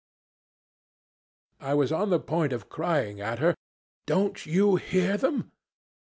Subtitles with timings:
[1.59, 3.53] "I was on the point of crying at her,
[4.07, 5.51] 'Don't you hear them?'